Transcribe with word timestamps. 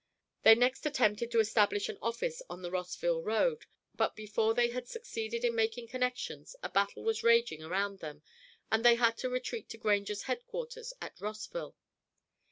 They 0.41 0.55
next 0.55 0.87
attempted 0.87 1.29
to 1.29 1.39
establish 1.39 1.87
an 1.87 1.99
office 2.01 2.41
on 2.49 2.63
the 2.63 2.71
Rossville 2.71 3.21
road, 3.21 3.67
but 3.93 4.15
before 4.15 4.55
they 4.55 4.69
had 4.71 4.87
succeeded 4.87 5.45
in 5.45 5.53
making 5.53 5.89
connections 5.89 6.55
a 6.63 6.69
battle 6.69 7.03
was 7.03 7.21
raging 7.21 7.61
around 7.61 7.99
them, 7.99 8.23
and 8.71 8.83
they 8.83 8.95
had 8.95 9.15
to 9.19 9.29
retreat 9.29 9.69
to 9.69 9.77
Granger's 9.77 10.23
headquarters 10.23 10.91
at 11.03 11.21
Rossville. 11.21 11.75